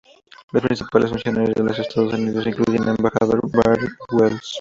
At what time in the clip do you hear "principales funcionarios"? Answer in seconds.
0.63-1.53